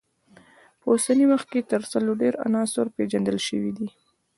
په 0.79 0.85
اوسني 0.93 1.25
وخت 1.31 1.47
کې 1.53 1.67
تر 1.71 1.81
سلو 1.91 2.11
ډیر 2.21 2.33
عناصر 2.45 2.85
پیژندل 2.95 3.37
شوي 3.47 3.71
دي. 3.77 3.87